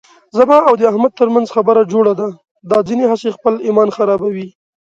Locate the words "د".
0.77-0.81